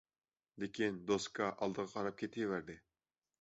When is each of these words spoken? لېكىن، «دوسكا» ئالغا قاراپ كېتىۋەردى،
لېكىن، 0.63 0.97
«دوسكا» 1.11 1.51
ئالغا 1.59 1.87
قاراپ 1.93 2.19
كېتىۋەردى، 2.23 2.79